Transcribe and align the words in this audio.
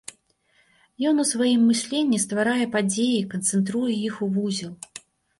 Ён 1.09 1.15
у 1.23 1.25
сваім 1.31 1.61
мысленні 1.71 2.19
стварае 2.23 2.65
падзеі, 2.75 3.19
канцэнтруе 3.33 3.91
іх 4.07 4.15
у 4.29 4.31
вузел. 4.39 4.73